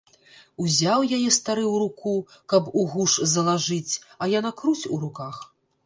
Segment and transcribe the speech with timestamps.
[0.63, 2.15] Узяў яе стары ў руку,
[2.55, 5.35] каб у гуж залажыць, а яна круць у руках.